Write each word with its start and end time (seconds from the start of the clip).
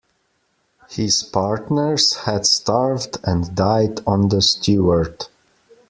His 0.89 1.21
partners 1.21 2.13
had 2.15 2.47
starved 2.47 3.19
and 3.23 3.53
died 3.53 3.99
on 4.07 4.29
the 4.29 4.41
Stewart. 4.41 5.29